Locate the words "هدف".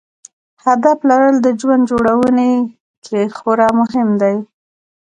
0.65-0.97